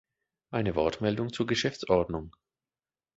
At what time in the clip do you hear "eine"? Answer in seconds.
0.49-0.73